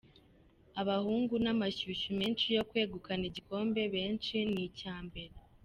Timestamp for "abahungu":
0.81-1.33